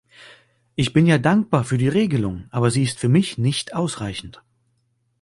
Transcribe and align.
Ich 0.73 0.93
bin 0.93 1.05
ja 1.05 1.19
dankbar 1.19 1.63
für 1.63 1.77
die 1.77 1.87
Regelung, 1.87 2.45
aber 2.49 2.71
sie 2.71 2.81
ist 2.81 2.97
für 2.97 3.07
mich 3.07 3.37
nicht 3.37 3.75
ausreichend. 3.75 4.41